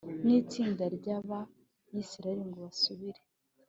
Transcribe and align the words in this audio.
nitsinda 0.25 0.83
ryaba 0.97 1.39
yisiraheri 1.93 2.43
ngo 2.47 2.57
basubire 2.65 3.21